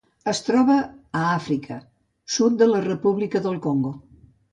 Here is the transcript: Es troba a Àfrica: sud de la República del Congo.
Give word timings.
Es 0.31 0.39
troba 0.45 0.77
a 1.19 1.19
Àfrica: 1.33 1.77
sud 2.37 2.57
de 2.63 2.69
la 2.73 2.81
República 2.87 3.43
del 3.45 3.61
Congo. 3.67 3.93